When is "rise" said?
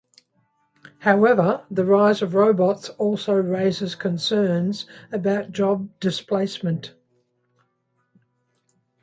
1.85-2.23